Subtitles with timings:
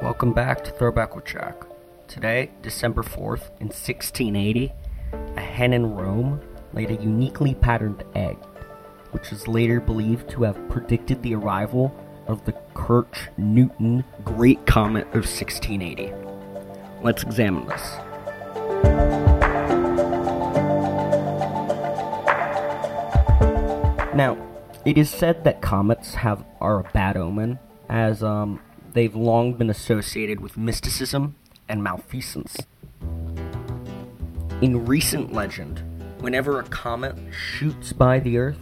[0.00, 1.64] Welcome back to Throwback with Jack.
[2.06, 4.72] Today, December 4th, in 1680,
[5.36, 6.40] a hen in Rome
[6.72, 8.36] laid a uniquely patterned egg,
[9.10, 11.92] which is later believed to have predicted the arrival
[12.28, 16.12] of the Kirch Newton Great Comet of 1680.
[17.02, 17.96] Let's examine this.
[24.14, 24.38] Now,
[24.84, 27.58] it is said that comets have are a bad omen,
[27.88, 28.60] as um,
[28.92, 31.36] they've long been associated with mysticism
[31.68, 32.56] and malfeasance.
[34.60, 35.82] In recent legend,
[36.20, 38.58] whenever a comet shoots by the Earth,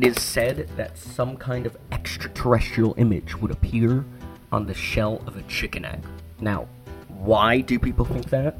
[0.00, 4.04] it is said that some kind of extraterrestrial image would appear
[4.50, 6.00] on the shell of a chicken egg.
[6.40, 6.68] Now,
[7.08, 8.58] why do people think that?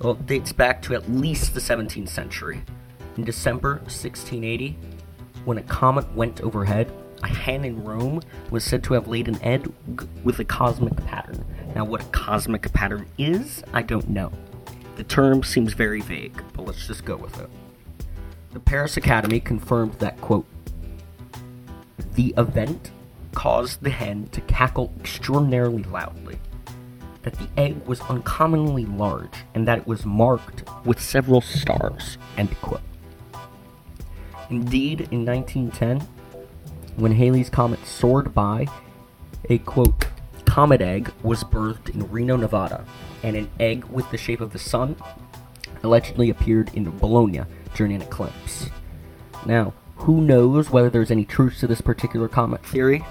[0.00, 2.62] Well, it dates back to at least the 17th century.
[3.16, 4.76] In December 1680,
[5.44, 6.92] when a comet went overhead,
[7.24, 8.20] a hen in Rome
[8.50, 9.66] was said to have laid an egg
[10.22, 11.44] with a cosmic pattern.
[11.74, 14.30] Now, what a cosmic pattern is, I don't know.
[14.96, 17.48] The term seems very vague, but let's just go with it.
[18.52, 20.46] The Paris Academy confirmed that, quote,
[22.14, 22.92] the event
[23.32, 26.38] caused the hen to cackle extraordinarily loudly,
[27.22, 32.54] that the egg was uncommonly large, and that it was marked with several stars, end
[32.60, 32.82] quote.
[34.50, 36.06] Indeed, in 1910,
[36.96, 38.66] when Halley's Comet soared by,
[39.48, 40.06] a quote,
[40.44, 42.84] comet egg was birthed in Reno, Nevada,
[43.22, 44.96] and an egg with the shape of the sun
[45.82, 47.42] allegedly appeared in Bologna
[47.74, 48.68] during an eclipse.
[49.46, 53.04] Now, who knows whether there's any truth to this particular comet theory,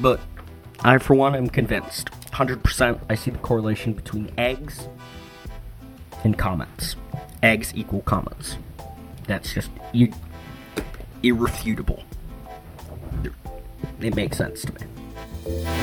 [0.00, 0.20] but
[0.80, 2.10] I, for one, am convinced.
[2.32, 4.88] 100% I see the correlation between eggs
[6.22, 6.96] and comets.
[7.42, 8.56] Eggs equal comets.
[9.26, 10.12] That's just you,
[11.22, 12.02] irrefutable.
[14.00, 15.75] It makes sense to me.